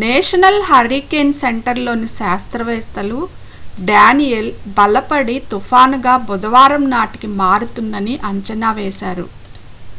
national 0.00 0.58
hurricane 0.66 1.30
సెంటర్లోని 1.38 2.08
శాస్త్రవేత్తలు 2.14 3.20
Daniel 3.82 4.50
బలపడి 4.76 5.36
తుఫానుగా 5.50 6.14
బుధవారం 6.28 6.84
నాటికి 6.94 7.30
మారుతుందని 7.40 8.16
అంచనా 8.30 8.72
వేశారు 8.80 9.26